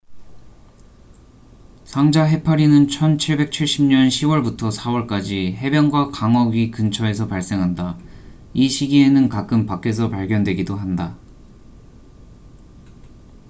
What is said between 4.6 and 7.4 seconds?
4월까지 해변과 강어귀 근처에서